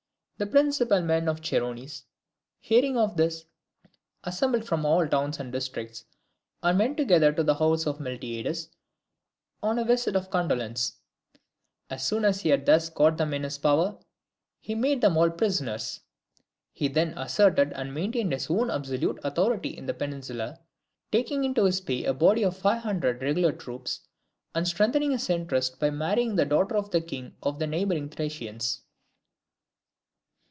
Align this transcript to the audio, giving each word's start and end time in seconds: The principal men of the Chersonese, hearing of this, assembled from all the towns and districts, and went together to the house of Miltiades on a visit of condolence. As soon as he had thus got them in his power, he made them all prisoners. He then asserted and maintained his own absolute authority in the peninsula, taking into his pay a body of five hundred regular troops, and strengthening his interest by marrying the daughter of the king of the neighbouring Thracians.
The 0.41 0.47
principal 0.47 1.03
men 1.03 1.29
of 1.29 1.35
the 1.35 1.43
Chersonese, 1.43 2.05
hearing 2.61 2.97
of 2.97 3.15
this, 3.15 3.45
assembled 4.23 4.65
from 4.65 4.85
all 4.87 5.01
the 5.01 5.07
towns 5.07 5.39
and 5.39 5.51
districts, 5.51 6.05
and 6.63 6.79
went 6.79 6.97
together 6.97 7.31
to 7.31 7.43
the 7.43 7.53
house 7.53 7.85
of 7.85 7.99
Miltiades 7.99 8.69
on 9.61 9.77
a 9.77 9.85
visit 9.85 10.15
of 10.15 10.31
condolence. 10.31 10.95
As 11.91 12.03
soon 12.03 12.25
as 12.25 12.41
he 12.41 12.49
had 12.49 12.65
thus 12.65 12.89
got 12.89 13.17
them 13.17 13.35
in 13.35 13.43
his 13.43 13.59
power, 13.59 13.99
he 14.59 14.73
made 14.73 15.01
them 15.01 15.15
all 15.15 15.29
prisoners. 15.29 15.99
He 16.73 16.87
then 16.87 17.15
asserted 17.15 17.71
and 17.73 17.93
maintained 17.93 18.33
his 18.33 18.49
own 18.49 18.71
absolute 18.71 19.19
authority 19.23 19.77
in 19.77 19.85
the 19.85 19.93
peninsula, 19.93 20.59
taking 21.11 21.43
into 21.43 21.65
his 21.65 21.81
pay 21.81 22.05
a 22.05 22.15
body 22.15 22.41
of 22.41 22.57
five 22.57 22.81
hundred 22.81 23.21
regular 23.21 23.51
troops, 23.51 24.07
and 24.55 24.67
strengthening 24.67 25.11
his 25.11 25.29
interest 25.29 25.79
by 25.79 25.91
marrying 25.91 26.35
the 26.35 26.45
daughter 26.45 26.77
of 26.77 26.89
the 26.89 27.01
king 27.01 27.35
of 27.43 27.59
the 27.59 27.67
neighbouring 27.67 28.09
Thracians. 28.09 28.81